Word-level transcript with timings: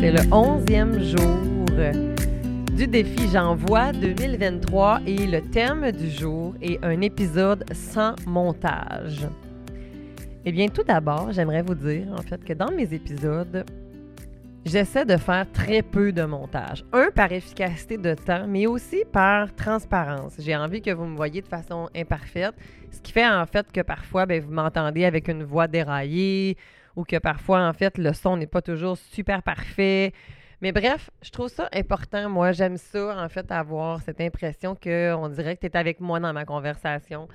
c'est 0.00 0.12
le 0.12 0.32
onzième 0.32 0.98
jour 0.98 1.66
du 2.74 2.86
défi 2.86 3.28
J'envoie 3.30 3.92
2023 3.92 5.00
et 5.06 5.26
le 5.26 5.42
thème 5.42 5.92
du 5.92 6.08
jour 6.08 6.54
est 6.62 6.82
un 6.82 7.02
épisode 7.02 7.64
sans 7.74 8.14
montage. 8.26 9.28
Eh 10.46 10.52
bien, 10.52 10.68
tout 10.68 10.84
d'abord, 10.84 11.32
j'aimerais 11.32 11.60
vous 11.60 11.74
dire 11.74 12.06
en 12.18 12.22
fait 12.22 12.42
que 12.42 12.54
dans 12.54 12.70
mes 12.70 12.94
épisodes, 12.94 13.66
j'essaie 14.64 15.04
de 15.04 15.18
faire 15.18 15.46
très 15.52 15.82
peu 15.82 16.12
de 16.12 16.22
montage. 16.22 16.82
Un, 16.94 17.10
par 17.14 17.30
efficacité 17.30 17.98
de 17.98 18.14
temps, 18.14 18.46
mais 18.48 18.66
aussi 18.66 19.04
par 19.12 19.54
transparence. 19.54 20.32
J'ai 20.38 20.56
envie 20.56 20.80
que 20.80 20.92
vous 20.92 21.04
me 21.04 21.16
voyez 21.16 21.42
de 21.42 21.46
façon 21.46 21.90
imparfaite, 21.94 22.54
ce 22.90 23.02
qui 23.02 23.12
fait 23.12 23.28
en 23.28 23.44
fait 23.44 23.70
que 23.70 23.82
parfois, 23.82 24.24
ben, 24.24 24.42
vous 24.42 24.52
m'entendez 24.52 25.04
avec 25.04 25.28
une 25.28 25.42
voix 25.42 25.66
déraillée 25.66 26.56
ou 26.96 27.04
que 27.04 27.16
parfois, 27.16 27.66
en 27.66 27.72
fait, 27.72 27.98
le 27.98 28.12
son 28.12 28.36
n'est 28.36 28.46
pas 28.46 28.62
toujours 28.62 28.96
super 28.96 29.42
parfait. 29.42 30.12
Mais 30.60 30.72
bref, 30.72 31.10
je 31.22 31.30
trouve 31.30 31.48
ça 31.48 31.68
important. 31.72 32.28
Moi, 32.28 32.52
j'aime 32.52 32.76
ça, 32.76 33.16
en 33.22 33.28
fait, 33.28 33.50
avoir 33.50 34.02
cette 34.02 34.20
impression 34.20 34.74
qu'on 34.74 35.28
dirait 35.28 35.56
que 35.56 35.60
tu 35.60 35.66
es 35.66 35.76
avec 35.76 36.00
moi 36.00 36.20
dans 36.20 36.32
ma 36.32 36.44
conversation. 36.44 37.28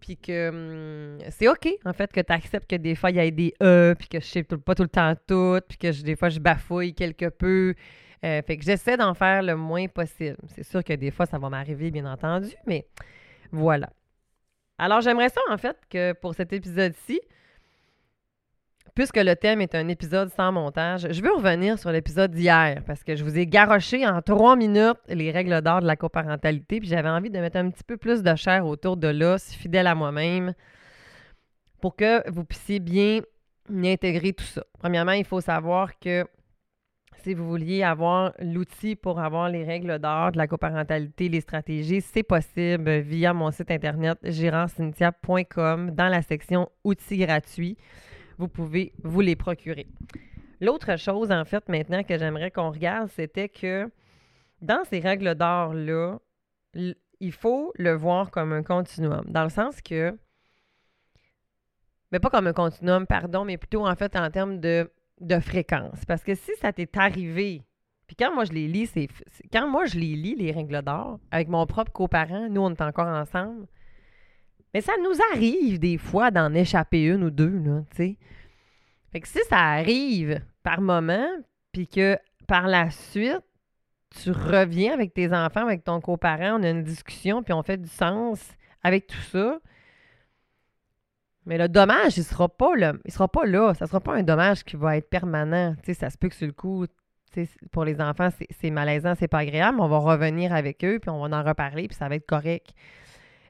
Puis 0.00 0.16
que 0.16 0.48
hum, 0.48 1.18
c'est 1.30 1.48
OK, 1.48 1.68
en 1.84 1.92
fait, 1.92 2.12
que 2.12 2.20
tu 2.20 2.32
acceptes 2.32 2.68
que 2.68 2.76
des 2.76 2.94
fois, 2.94 3.10
il 3.10 3.16
y 3.16 3.20
a 3.20 3.30
des 3.30 3.54
E, 3.62 3.94
puis 3.98 4.08
que 4.08 4.20
je 4.20 4.26
sais 4.26 4.42
pas 4.42 4.74
tout 4.74 4.82
le 4.82 4.88
temps 4.88 5.14
tout, 5.26 5.60
puis 5.68 5.78
que 5.78 6.02
des 6.02 6.16
fois, 6.16 6.28
je 6.28 6.40
bafouille 6.40 6.94
quelque 6.94 7.28
peu. 7.28 7.74
Euh, 8.24 8.42
fait 8.42 8.56
que 8.56 8.64
j'essaie 8.64 8.96
d'en 8.96 9.14
faire 9.14 9.42
le 9.42 9.54
moins 9.54 9.86
possible. 9.86 10.36
C'est 10.48 10.64
sûr 10.64 10.82
que 10.82 10.94
des 10.94 11.10
fois, 11.10 11.26
ça 11.26 11.38
va 11.38 11.48
m'arriver, 11.48 11.90
bien 11.90 12.10
entendu, 12.10 12.48
mais 12.66 12.86
voilà. 13.52 13.90
Alors, 14.78 15.00
j'aimerais 15.00 15.28
ça, 15.28 15.40
en 15.50 15.58
fait, 15.58 15.76
que 15.88 16.12
pour 16.12 16.34
cet 16.34 16.52
épisode-ci, 16.52 17.20
puisque 18.94 19.16
le 19.16 19.34
thème 19.34 19.60
est 19.60 19.74
un 19.74 19.88
épisode 19.88 20.30
sans 20.30 20.52
montage, 20.52 21.08
je 21.10 21.20
veux 21.20 21.32
revenir 21.32 21.78
sur 21.78 21.90
l'épisode 21.90 22.30
d'hier 22.30 22.82
parce 22.86 23.02
que 23.02 23.16
je 23.16 23.24
vous 23.24 23.36
ai 23.36 23.46
garoché 23.46 24.06
en 24.06 24.22
trois 24.22 24.56
minutes 24.56 24.98
les 25.08 25.30
règles 25.32 25.60
d'or 25.62 25.80
de 25.80 25.86
la 25.86 25.96
coparentalité, 25.96 26.78
puis 26.78 26.88
j'avais 26.88 27.08
envie 27.08 27.30
de 27.30 27.38
mettre 27.38 27.56
un 27.56 27.70
petit 27.70 27.84
peu 27.84 27.96
plus 27.96 28.22
de 28.22 28.34
chair 28.36 28.66
autour 28.66 28.96
de 28.96 29.08
l'os, 29.08 29.52
fidèle 29.52 29.88
à 29.88 29.94
moi-même, 29.94 30.54
pour 31.80 31.96
que 31.96 32.28
vous 32.30 32.44
puissiez 32.44 32.78
bien 32.78 33.20
intégrer 33.68 34.32
tout 34.32 34.44
ça. 34.44 34.64
Premièrement, 34.78 35.12
il 35.12 35.24
faut 35.24 35.40
savoir 35.40 35.98
que 35.98 36.24
si 37.24 37.34
vous 37.34 37.48
vouliez 37.48 37.82
avoir 37.82 38.32
l'outil 38.38 38.96
pour 38.96 39.18
avoir 39.18 39.48
les 39.48 39.64
règles 39.64 39.98
d'or 39.98 40.32
de 40.32 40.38
la 40.38 40.46
coparentalité, 40.46 41.28
les 41.28 41.40
stratégies, 41.40 42.00
c'est 42.00 42.22
possible 42.22 42.98
via 42.98 43.32
mon 43.32 43.50
site 43.50 43.70
internet 43.70 44.18
gérantcynthia.com 44.22 45.90
dans 45.92 46.08
la 46.08 46.22
section 46.22 46.68
outils 46.84 47.18
gratuits 47.18 47.76
vous 48.38 48.48
pouvez 48.48 48.92
vous 49.02 49.20
les 49.20 49.36
procurer. 49.36 49.86
L'autre 50.60 50.96
chose, 50.98 51.30
en 51.30 51.44
fait, 51.44 51.68
maintenant 51.68 52.02
que 52.02 52.16
j'aimerais 52.18 52.50
qu'on 52.50 52.70
regarde, 52.70 53.08
c'était 53.08 53.48
que 53.48 53.90
dans 54.60 54.84
ces 54.84 55.00
règles 55.00 55.34
d'or-là, 55.34 56.18
il 57.20 57.32
faut 57.32 57.72
le 57.76 57.92
voir 57.92 58.30
comme 58.30 58.52
un 58.52 58.62
continuum, 58.62 59.24
dans 59.26 59.44
le 59.44 59.50
sens 59.50 59.80
que, 59.82 60.16
mais 62.12 62.18
pas 62.18 62.30
comme 62.30 62.46
un 62.46 62.52
continuum, 62.52 63.06
pardon, 63.06 63.44
mais 63.44 63.56
plutôt 63.56 63.86
en 63.86 63.94
fait 63.94 64.16
en 64.16 64.30
termes 64.30 64.60
de, 64.60 64.88
fréquence. 65.40 66.04
Parce 66.06 66.22
que 66.22 66.34
si 66.34 66.52
ça 66.60 66.72
t'est 66.72 66.96
arrivé, 66.96 67.62
puis 68.06 68.16
quand 68.16 68.34
moi 68.34 68.44
je 68.44 68.52
les 68.52 68.68
lis, 68.68 68.86
c'est 68.86 69.08
quand 69.52 69.68
moi 69.68 69.86
je 69.86 69.98
les 69.98 70.14
lis, 70.14 70.34
les 70.34 70.52
règles 70.52 70.82
d'or, 70.82 71.18
avec 71.30 71.48
mon 71.48 71.66
propre 71.66 71.92
coparent, 71.92 72.48
nous 72.50 72.60
on 72.60 72.70
est 72.70 72.82
encore 72.82 73.08
ensemble, 73.08 73.66
mais 74.74 74.80
ça 74.80 74.92
nous 75.02 75.16
arrive 75.32 75.78
des 75.78 75.96
fois 75.96 76.32
d'en 76.32 76.52
échapper 76.52 77.04
une 77.04 77.24
ou 77.24 77.30
deux, 77.30 77.58
là, 77.64 77.82
tu 77.90 77.96
sais. 77.96 78.16
Fait 79.12 79.20
que 79.20 79.28
si 79.28 79.38
ça 79.48 79.58
arrive 79.58 80.40
par 80.64 80.80
moment, 80.80 81.28
puis 81.72 81.86
que 81.86 82.18
par 82.48 82.66
la 82.66 82.90
suite, 82.90 83.44
tu 84.10 84.32
reviens 84.32 84.92
avec 84.92 85.14
tes 85.14 85.32
enfants, 85.32 85.62
avec 85.64 85.84
ton 85.84 86.00
coparent, 86.00 86.58
on 86.58 86.62
a 86.64 86.70
une 86.70 86.82
discussion, 86.82 87.42
puis 87.44 87.52
on 87.52 87.62
fait 87.62 87.76
du 87.76 87.88
sens 87.88 88.40
avec 88.82 89.06
tout 89.06 89.22
ça. 89.30 89.60
Mais 91.46 91.58
le 91.58 91.68
dommage, 91.68 92.16
il 92.16 92.24
sera 92.24 92.48
pas 92.48 92.74
là. 92.74 92.94
Il 93.04 93.12
sera 93.12 93.28
pas 93.28 93.44
là. 93.44 93.74
Ça 93.74 93.86
sera 93.86 94.00
pas 94.00 94.14
un 94.14 94.22
dommage 94.22 94.64
qui 94.64 94.76
va 94.76 94.96
être 94.96 95.10
permanent. 95.10 95.76
Tu 95.84 95.94
ça 95.94 96.10
se 96.10 96.18
peut 96.18 96.28
que 96.28 96.34
sur 96.34 96.46
le 96.46 96.52
coup, 96.52 96.86
pour 97.70 97.84
les 97.84 98.00
enfants, 98.00 98.30
c'est 98.60 98.70
malaisant, 98.70 99.14
c'est 99.18 99.28
pas 99.28 99.38
agréable. 99.38 99.80
On 99.80 99.88
va 99.88 99.98
revenir 99.98 100.52
avec 100.52 100.84
eux, 100.84 100.98
puis 101.00 101.10
on 101.10 101.26
va 101.26 101.36
en 101.36 101.42
reparler, 101.42 101.88
puis 101.88 101.96
ça 101.96 102.08
va 102.08 102.16
être 102.16 102.26
correct. 102.26 102.72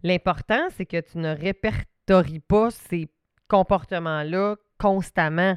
L'important, 0.04 0.68
c'est 0.76 0.84
que 0.84 1.00
tu 1.00 1.16
ne 1.16 1.34
répertories 1.34 2.40
pas 2.40 2.70
ces 2.70 3.08
comportements-là 3.48 4.56
constamment, 4.78 5.56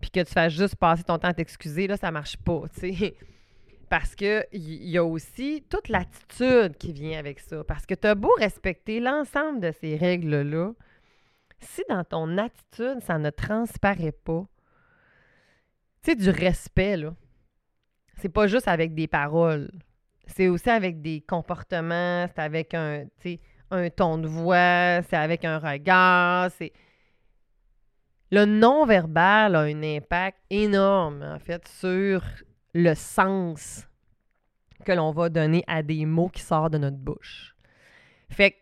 puis 0.00 0.10
que 0.10 0.20
tu 0.20 0.32
fasses 0.32 0.54
juste 0.54 0.76
passer 0.76 1.04
ton 1.04 1.18
temps 1.18 1.28
à 1.28 1.34
t'excuser, 1.34 1.86
là, 1.86 1.98
ça 1.98 2.10
marche 2.10 2.38
pas, 2.38 2.62
tu 2.72 2.94
sais. 2.94 3.14
Parce 3.90 4.14
qu'il 4.14 4.46
y 4.54 4.96
a 4.96 5.04
aussi 5.04 5.62
toute 5.68 5.88
l'attitude 5.88 6.76
qui 6.78 6.94
vient 6.94 7.18
avec 7.18 7.38
ça. 7.38 7.62
Parce 7.62 7.84
que 7.84 7.94
tu 7.94 8.06
as 8.06 8.14
beau 8.14 8.32
respecter 8.38 8.98
l'ensemble 8.98 9.60
de 9.60 9.70
ces 9.70 9.96
règles-là, 9.96 10.72
si 11.60 11.82
dans 11.90 12.02
ton 12.02 12.38
attitude, 12.38 13.00
ça 13.02 13.18
ne 13.18 13.28
transparaît 13.28 14.12
pas, 14.12 14.46
tu 16.02 16.10
sais, 16.10 16.16
du 16.16 16.30
respect, 16.30 16.96
là, 16.96 17.14
c'est 18.16 18.30
pas 18.30 18.46
juste 18.46 18.68
avec 18.68 18.94
des 18.94 19.08
paroles. 19.08 19.70
C'est 20.26 20.48
aussi 20.48 20.70
avec 20.70 21.02
des 21.02 21.20
comportements, 21.20 22.26
c'est 22.26 22.40
avec 22.40 22.72
un, 22.72 23.04
tu 23.20 23.34
sais, 23.34 23.40
un 23.74 23.90
ton 23.90 24.18
de 24.18 24.28
voix, 24.28 25.02
c'est 25.08 25.16
avec 25.16 25.44
un 25.44 25.58
regard, 25.58 26.50
c'est... 26.52 26.72
Le 28.30 28.46
non-verbal 28.46 29.54
a 29.54 29.60
un 29.60 29.82
impact 29.82 30.38
énorme, 30.50 31.22
en 31.22 31.38
fait, 31.38 31.68
sur 31.68 32.24
le 32.72 32.94
sens 32.94 33.86
que 34.84 34.92
l'on 34.92 35.12
va 35.12 35.28
donner 35.28 35.62
à 35.66 35.82
des 35.82 36.04
mots 36.04 36.28
qui 36.28 36.42
sortent 36.42 36.72
de 36.72 36.78
notre 36.78 36.96
bouche. 36.96 37.54
Fait 38.28 38.52
que, 38.52 38.56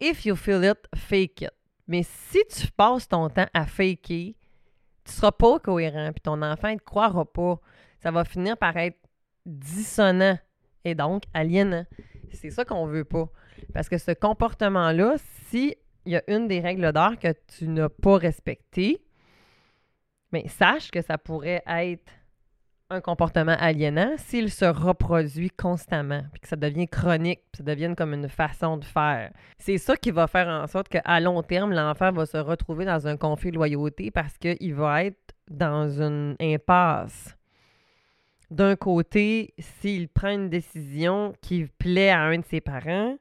if 0.00 0.26
you 0.26 0.36
feel 0.36 0.64
it, 0.64 0.78
fake 0.94 1.42
it. 1.42 1.52
Mais 1.88 2.02
si 2.02 2.40
tu 2.50 2.70
passes 2.72 3.08
ton 3.08 3.30
temps 3.30 3.48
à 3.54 3.66
faker, 3.66 4.34
tu 5.04 5.12
seras 5.12 5.32
pas 5.32 5.58
cohérent, 5.60 6.10
puis 6.12 6.20
ton 6.20 6.42
enfant 6.42 6.70
ne 6.70 6.76
te 6.76 6.84
croira 6.84 7.24
pas. 7.24 7.60
Ça 8.00 8.10
va 8.10 8.24
finir 8.24 8.56
par 8.56 8.76
être 8.76 8.98
dissonant 9.46 10.38
et 10.84 10.94
donc 10.94 11.22
aliénant. 11.32 11.86
C'est 12.32 12.50
ça 12.50 12.64
qu'on 12.64 12.86
veut 12.86 13.04
pas. 13.04 13.30
Parce 13.76 13.90
que 13.90 13.98
ce 13.98 14.12
comportement-là, 14.12 15.16
si 15.50 15.76
il 16.06 16.12
y 16.12 16.16
a 16.16 16.22
une 16.28 16.48
des 16.48 16.60
règles 16.60 16.94
d'or 16.94 17.18
que 17.18 17.34
tu 17.58 17.68
n'as 17.68 17.90
pas 17.90 18.16
respectée, 18.16 19.02
mais 20.32 20.48
sache 20.48 20.90
que 20.90 21.02
ça 21.02 21.18
pourrait 21.18 21.62
être 21.66 22.10
un 22.88 23.02
comportement 23.02 23.54
aliénant 23.58 24.14
s'il 24.16 24.50
se 24.50 24.64
reproduit 24.64 25.50
constamment, 25.50 26.22
puis 26.32 26.40
que 26.40 26.48
ça 26.48 26.56
devient 26.56 26.88
chronique, 26.88 27.40
puis 27.52 27.58
ça 27.58 27.64
devienne 27.64 27.94
comme 27.94 28.14
une 28.14 28.30
façon 28.30 28.78
de 28.78 28.84
faire. 28.86 29.30
C'est 29.58 29.76
ça 29.76 29.94
qui 29.94 30.10
va 30.10 30.26
faire 30.26 30.48
en 30.48 30.66
sorte 30.66 30.88
qu'à 30.88 31.20
long 31.20 31.42
terme, 31.42 31.74
l'enfant 31.74 32.12
va 32.12 32.24
se 32.24 32.38
retrouver 32.38 32.86
dans 32.86 33.06
un 33.06 33.18
conflit 33.18 33.50
de 33.50 33.56
loyauté 33.56 34.10
parce 34.10 34.38
qu'il 34.38 34.72
va 34.72 35.04
être 35.04 35.34
dans 35.50 36.00
une 36.00 36.34
impasse. 36.40 37.36
D'un 38.50 38.74
côté, 38.74 39.52
s'il 39.58 40.08
prend 40.08 40.30
une 40.30 40.48
décision 40.48 41.34
qui 41.42 41.66
plaît 41.78 42.08
à 42.08 42.22
un 42.22 42.38
de 42.38 42.44
ses 42.46 42.62
parents, 42.62 43.18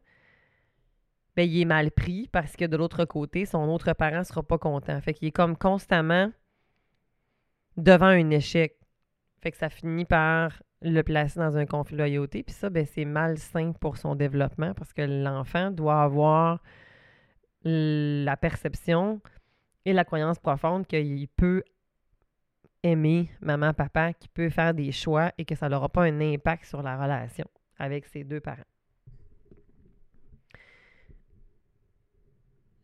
ben, 1.36 1.50
il 1.50 1.62
est 1.62 1.66
mal 1.66 1.92
pris 1.92 2.30
parce 2.32 2.56
que 2.56 2.66
de 2.66 2.78
l'autre 2.78 3.06
côté, 3.06 3.46
son 3.46 3.68
autre 3.70 3.94
parent 3.94 4.20
ne 4.20 4.24
sera 4.24 4.44
pas 4.44 4.58
content. 4.58 5.00
Fait 5.02 5.14
qu'il 5.14 5.28
est 5.28 5.32
comme 5.32 5.58
constamment 5.58 6.32
devant 7.78 8.06
un 8.06 8.30
échec. 8.30 8.78
Fait 9.42 9.52
que 9.52 9.58
ça 9.58 9.70
finit 9.70 10.06
par 10.06 10.64
le 10.82 11.02
placer 11.02 11.40
dans 11.40 11.58
un 11.58 11.66
conflit 11.66 11.96
de 11.96 12.02
loyauté. 12.02 12.44
Puis 12.44 12.54
ça, 12.54 12.70
ben, 12.70 12.86
c'est 12.86 13.06
malsain 13.06 13.74
pour 13.74 13.98
son 13.98 14.16
développement 14.16 14.74
parce 14.74 14.94
que 14.94 15.02
l'enfant 15.02 15.72
doit 15.72 16.02
avoir 16.02 16.64
la 17.64 18.38
perception 18.38 19.20
et 19.84 19.94
la 19.94 20.06
croyance 20.06 20.40
profonde 20.40 20.86
qu'il 20.88 21.28
peut 21.28 21.64
aimer 22.84 23.30
maman, 23.42 23.74
papa, 23.74 24.14
qu'il 24.14 24.30
peut 24.30 24.50
faire 24.50 24.74
des 24.74 24.92
choix 24.92 25.32
et 25.38 25.46
que 25.46 25.56
ça 25.56 25.70
n'aura 25.70 25.90
pas 25.90 26.04
un 26.04 26.22
impact 26.22 26.66
sur 26.66 26.84
la 26.84 27.02
relation 27.02 27.46
avec 27.78 28.06
ses 28.06 28.24
deux 28.24 28.40
parents. 28.40 28.62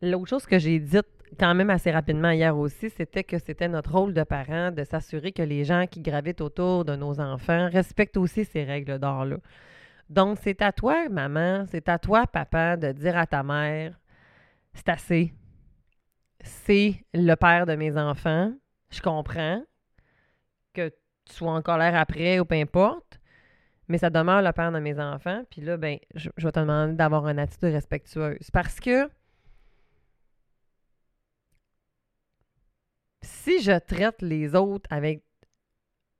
L'autre 0.02 0.28
chose 0.28 0.46
que 0.46 0.58
j'ai 0.58 0.80
dite 0.80 1.06
quand 1.38 1.54
même 1.54 1.70
assez 1.70 1.90
rapidement 1.90 2.30
hier 2.30 2.56
aussi, 2.56 2.90
c'était 2.90 3.24
que 3.24 3.38
c'était 3.38 3.68
notre 3.68 3.92
rôle 3.92 4.12
de 4.12 4.24
parent 4.24 4.72
de 4.72 4.82
s'assurer 4.84 5.30
que 5.32 5.42
les 5.42 5.64
gens 5.64 5.86
qui 5.86 6.00
gravitent 6.00 6.40
autour 6.40 6.84
de 6.84 6.96
nos 6.96 7.20
enfants 7.20 7.68
respectent 7.70 8.16
aussi 8.16 8.44
ces 8.44 8.64
règles 8.64 8.98
d'or-là. 8.98 9.36
Donc, 10.10 10.38
c'est 10.42 10.60
à 10.60 10.72
toi, 10.72 11.08
maman, 11.08 11.64
c'est 11.68 11.88
à 11.88 11.98
toi, 11.98 12.26
papa, 12.26 12.76
de 12.76 12.92
dire 12.92 13.16
à 13.16 13.26
ta 13.26 13.42
mère, 13.42 13.98
c'est 14.74 14.88
assez. 14.88 15.32
C'est 16.42 16.96
le 17.14 17.34
père 17.34 17.66
de 17.66 17.76
mes 17.76 17.96
enfants. 17.96 18.52
Je 18.90 19.00
comprends 19.00 19.62
que 20.74 20.88
tu 20.88 21.32
sois 21.32 21.52
en 21.52 21.62
colère 21.62 21.96
après 21.96 22.40
ou 22.40 22.44
peu 22.44 22.56
importe, 22.56 23.20
mais 23.88 23.98
ça 23.98 24.10
demeure 24.10 24.42
le 24.42 24.52
père 24.52 24.72
de 24.72 24.80
mes 24.80 24.98
enfants. 24.98 25.44
Puis 25.48 25.62
là, 25.62 25.76
ben, 25.76 25.98
je, 26.14 26.28
je 26.36 26.46
vais 26.46 26.52
te 26.52 26.60
demander 26.60 26.94
d'avoir 26.94 27.28
une 27.28 27.38
attitude 27.38 27.72
respectueuse. 27.72 28.50
Parce 28.52 28.80
que 28.80 29.08
si 33.22 33.62
je 33.62 33.78
traite 33.78 34.20
les 34.22 34.54
autres 34.54 34.88
avec 34.90 35.24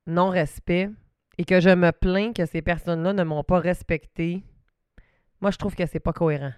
non-respect 0.07 0.91
et 1.39 1.45
que 1.45 1.61
je 1.61 1.71
me 1.71 1.91
plains 1.93 2.33
que 2.33 2.47
ces 2.47 2.63
personnes-là 2.63 3.13
ne 3.13 3.25
m'ont 3.25 3.45
pas 3.45 3.59
respecté, 3.59 4.43
moi, 5.41 5.51
je 5.51 5.59
trouve 5.59 5.75
que 5.75 5.87
c'est 5.87 6.01
pas 6.01 6.13
cohérent. 6.13 6.53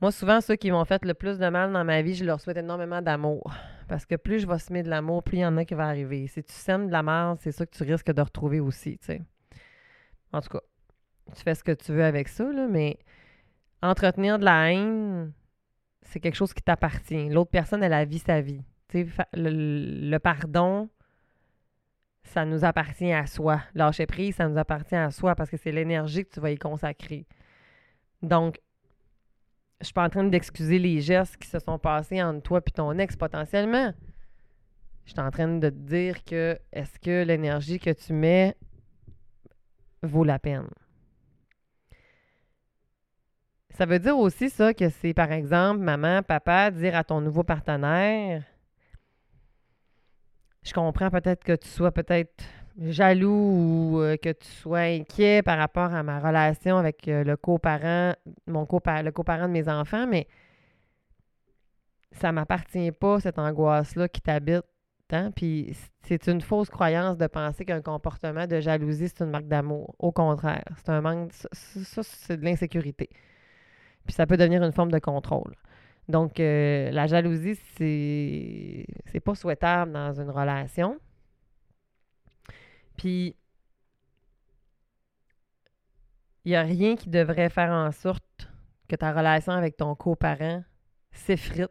Moi, 0.00 0.12
souvent, 0.12 0.40
ceux 0.40 0.56
qui 0.56 0.70
m'ont 0.70 0.84
fait 0.84 1.04
le 1.04 1.14
plus 1.14 1.38
de 1.38 1.48
mal 1.48 1.72
dans 1.72 1.84
ma 1.84 2.00
vie, 2.00 2.14
je 2.14 2.24
leur 2.24 2.40
souhaite 2.40 2.56
énormément 2.56 3.02
d'amour. 3.02 3.52
Parce 3.88 4.06
que 4.06 4.14
plus 4.14 4.38
je 4.38 4.46
vais 4.46 4.58
semer 4.58 4.82
de 4.82 4.88
l'amour, 4.88 5.22
plus 5.22 5.38
il 5.38 5.40
y 5.40 5.46
en 5.46 5.56
a 5.56 5.64
qui 5.64 5.74
va 5.74 5.88
arriver. 5.88 6.26
Si 6.28 6.42
tu 6.42 6.52
sèmes 6.52 6.86
de 6.86 6.92
la 6.92 7.02
merde, 7.02 7.38
c'est 7.40 7.52
ça 7.52 7.66
que 7.66 7.76
tu 7.76 7.82
risques 7.82 8.12
de 8.12 8.22
retrouver 8.22 8.60
aussi, 8.60 8.98
tu 8.98 9.06
sais. 9.06 9.22
En 10.32 10.40
tout 10.40 10.48
cas, 10.48 10.60
tu 11.34 11.42
fais 11.42 11.54
ce 11.54 11.64
que 11.64 11.72
tu 11.72 11.92
veux 11.92 12.04
avec 12.04 12.28
ça, 12.28 12.44
là, 12.52 12.68
mais 12.68 12.98
entretenir 13.82 14.38
de 14.38 14.44
la 14.44 14.72
haine, 14.72 15.32
c'est 16.02 16.20
quelque 16.20 16.36
chose 16.36 16.52
qui 16.52 16.62
t'appartient. 16.62 17.28
L'autre 17.28 17.50
personne, 17.50 17.82
elle 17.82 17.92
a 17.92 18.04
vie 18.04 18.18
sa 18.18 18.40
vie. 18.40 18.62
Le, 18.92 20.10
le 20.10 20.18
pardon, 20.18 20.88
ça 22.24 22.44
nous 22.44 22.64
appartient 22.64 23.12
à 23.12 23.26
soi. 23.26 23.62
Lâcher 23.74 24.06
prise, 24.06 24.36
ça 24.36 24.48
nous 24.48 24.58
appartient 24.58 24.96
à 24.96 25.10
soi 25.10 25.34
parce 25.34 25.50
que 25.50 25.56
c'est 25.56 25.72
l'énergie 25.72 26.24
que 26.24 26.30
tu 26.30 26.40
vas 26.40 26.50
y 26.50 26.58
consacrer. 26.58 27.26
Donc, 28.22 28.60
je 29.80 29.86
suis 29.86 29.94
pas 29.94 30.04
en 30.04 30.10
train 30.10 30.24
d'excuser 30.24 30.78
les 30.78 31.00
gestes 31.00 31.36
qui 31.38 31.48
se 31.48 31.58
sont 31.58 31.78
passés 31.78 32.22
entre 32.22 32.42
toi 32.42 32.60
et 32.64 32.70
ton 32.70 32.98
ex 32.98 33.16
potentiellement. 33.16 33.92
Je 35.06 35.12
suis 35.12 35.20
en 35.20 35.30
train 35.30 35.48
de 35.48 35.70
te 35.70 35.74
dire 35.74 36.22
que 36.24 36.58
est-ce 36.72 36.98
que 36.98 37.24
l'énergie 37.24 37.78
que 37.78 37.90
tu 37.90 38.12
mets 38.12 38.54
vaut 40.02 40.24
la 40.24 40.38
peine? 40.38 40.68
Ça 43.70 43.86
veut 43.86 43.98
dire 43.98 44.18
aussi 44.18 44.50
ça 44.50 44.74
que 44.74 44.88
c'est 44.88 45.14
par 45.14 45.32
exemple 45.32 45.80
maman, 45.80 46.22
papa, 46.22 46.70
dire 46.70 46.96
à 46.96 47.04
ton 47.04 47.20
nouveau 47.20 47.42
partenaire 47.42 48.42
Je 50.62 50.72
comprends 50.72 51.10
peut-être 51.10 51.44
que 51.44 51.56
tu 51.56 51.68
sois 51.68 51.92
peut-être 51.92 52.44
jaloux 52.78 53.92
ou 53.94 54.00
euh, 54.00 54.16
que 54.16 54.30
tu 54.30 54.48
sois 54.48 54.80
inquiet 54.80 55.42
par 55.42 55.58
rapport 55.58 55.92
à 55.94 56.02
ma 56.02 56.18
relation 56.18 56.76
avec 56.78 57.06
euh, 57.08 57.24
le 57.24 57.36
coparent, 57.36 58.14
mon 58.46 58.66
coparent, 58.66 59.02
le 59.02 59.12
coparent 59.12 59.48
de 59.48 59.52
mes 59.52 59.68
enfants, 59.68 60.06
mais 60.06 60.26
ça 62.12 62.32
m'appartient 62.32 62.92
pas, 62.92 63.20
cette 63.20 63.38
angoisse-là 63.38 64.08
qui 64.08 64.20
t'habite. 64.20 64.64
Hein? 65.12 65.30
Puis 65.34 65.76
c'est 66.02 66.28
une 66.28 66.40
fausse 66.40 66.70
croyance 66.70 67.18
de 67.18 67.26
penser 67.26 67.64
qu'un 67.64 67.82
comportement 67.82 68.46
de 68.46 68.60
jalousie, 68.60 69.08
c'est 69.08 69.24
une 69.24 69.30
marque 69.30 69.48
d'amour. 69.48 69.94
Au 69.98 70.12
contraire, 70.12 70.64
c'est 70.78 70.90
un 70.90 71.00
manque. 71.00 71.32
Ça, 71.32 72.02
c'est 72.02 72.36
de 72.36 72.44
l'insécurité. 72.44 73.10
Puis 74.06 74.14
ça 74.14 74.26
peut 74.26 74.36
devenir 74.36 74.62
une 74.62 74.72
forme 74.72 74.90
de 74.90 74.98
contrôle. 74.98 75.54
Donc, 76.08 76.40
euh, 76.40 76.90
la 76.90 77.06
jalousie, 77.06 77.54
c'est, 77.76 79.20
pas 79.20 79.34
souhaitable 79.34 79.92
dans 79.92 80.12
une 80.12 80.30
relation. 80.30 80.98
Puis, 82.96 83.36
il 86.44 86.50
n'y 86.50 86.56
a 86.56 86.62
rien 86.62 86.96
qui 86.96 87.08
devrait 87.10 87.48
faire 87.50 87.70
en 87.70 87.92
sorte 87.92 88.48
que 88.88 88.96
ta 88.96 89.12
relation 89.12 89.52
avec 89.52 89.76
ton 89.76 89.94
coparent 89.94 90.64
s'effrite. 91.12 91.70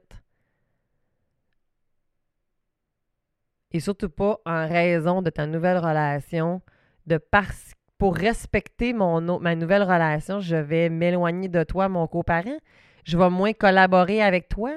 Et 3.71 3.79
surtout 3.79 4.09
pas 4.09 4.39
en 4.45 4.67
raison 4.67 5.21
de 5.21 5.29
ta 5.29 5.45
nouvelle 5.45 5.77
relation, 5.77 6.61
de 7.05 7.17
parce 7.17 7.73
pour 7.99 8.15
respecter 8.15 8.93
mon, 8.93 9.39
ma 9.39 9.55
nouvelle 9.55 9.83
relation, 9.83 10.39
je 10.39 10.55
vais 10.55 10.89
m'éloigner 10.89 11.49
de 11.49 11.63
toi, 11.63 11.87
mon 11.87 12.07
coparent. 12.07 12.57
Je 13.03 13.17
vais 13.17 13.29
moins 13.29 13.53
collaborer 13.53 14.23
avec 14.23 14.49
toi. 14.49 14.71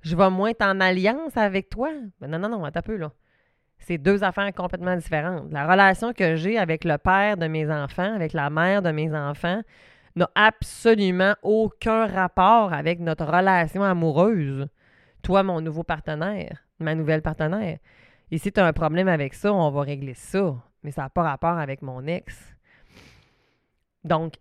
Je 0.00 0.16
vais 0.16 0.30
moins 0.30 0.50
être 0.50 0.62
en 0.62 0.80
alliance 0.80 1.36
avec 1.36 1.68
toi. 1.68 1.90
non, 2.22 2.38
non, 2.38 2.48
non, 2.48 2.64
attends 2.64 2.78
un 2.78 2.82
peu, 2.82 2.96
là 2.96 3.12
c'est 3.78 3.98
deux 3.98 4.24
affaires 4.24 4.52
complètement 4.54 4.96
différentes. 4.96 5.50
La 5.50 5.66
relation 5.66 6.12
que 6.12 6.36
j'ai 6.36 6.58
avec 6.58 6.84
le 6.84 6.98
père 6.98 7.36
de 7.36 7.46
mes 7.46 7.70
enfants, 7.70 8.14
avec 8.14 8.32
la 8.32 8.50
mère 8.50 8.82
de 8.82 8.90
mes 8.90 9.14
enfants, 9.14 9.62
n'a 10.16 10.28
absolument 10.34 11.34
aucun 11.42 12.06
rapport 12.06 12.72
avec 12.72 13.00
notre 13.00 13.24
relation 13.24 13.82
amoureuse. 13.82 14.68
Toi, 15.22 15.42
mon 15.42 15.60
nouveau 15.60 15.84
partenaire, 15.84 16.58
ma 16.78 16.94
nouvelle 16.94 17.22
partenaire. 17.22 17.78
Et 18.30 18.38
si 18.38 18.52
tu 18.52 18.60
as 18.60 18.66
un 18.66 18.72
problème 18.72 19.08
avec 19.08 19.34
ça, 19.34 19.52
on 19.52 19.70
va 19.70 19.82
régler 19.82 20.14
ça. 20.14 20.56
Mais 20.82 20.90
ça 20.90 21.02
n'a 21.02 21.08
pas 21.08 21.22
rapport 21.22 21.58
avec 21.58 21.82
mon 21.82 22.06
ex. 22.06 22.57
Donc, 24.04 24.34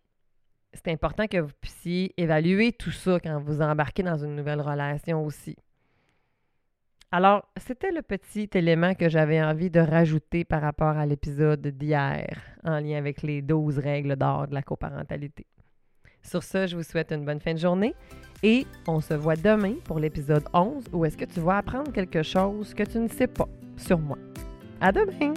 c'est 0.74 0.92
important 0.92 1.28
que 1.28 1.38
vous 1.38 1.54
puissiez 1.62 2.14
évaluer 2.18 2.74
tout 2.74 2.92
ça 2.92 3.20
quand 3.20 3.40
vous 3.40 3.62
embarquez 3.62 4.04
dans 4.04 4.18
une 4.18 4.36
nouvelle 4.36 4.62
relation 4.62 5.26
aussi. 5.26 5.56
Alors, 7.12 7.46
c'était 7.56 7.92
le 7.92 8.02
petit 8.02 8.50
élément 8.54 8.94
que 8.94 9.08
j'avais 9.08 9.42
envie 9.42 9.70
de 9.70 9.80
rajouter 9.80 10.44
par 10.44 10.62
rapport 10.62 10.98
à 10.98 11.06
l'épisode 11.06 11.66
d'hier 11.66 12.28
en 12.66 12.80
lien 12.80 12.98
avec 12.98 13.22
les 13.22 13.42
12 13.42 13.80
règles 13.80 14.18
d'or 14.18 14.48
de 14.48 14.54
la 14.54 14.62
coparentalité. 14.62 15.46
Sur 16.22 16.44
ce, 16.44 16.68
je 16.68 16.76
vous 16.76 16.84
souhaite 16.84 17.14
une 17.14 17.24
bonne 17.24 17.40
fin 17.40 17.54
de 17.54 17.60
journée 17.60 17.96
et 18.44 18.68
on 18.88 19.00
se 19.00 19.14
voit 19.14 19.38
demain 19.38 19.76
pour 19.86 20.00
l'épisode 20.00 20.44
11 20.54 20.84
où 20.92 21.06
est-ce 21.06 21.16
que 21.16 21.26
tu 21.26 21.40
vas 21.40 21.58
apprendre 21.58 21.94
quelque 21.94 22.24
chose 22.24 22.74
que 22.74 22.84
tu 22.84 23.00
ne 23.00 23.08
sais 23.08 23.28
pas 23.28 23.48
sur 23.78 24.00
moi. 24.00 24.18
À 24.82 24.92
demain! 24.92 25.34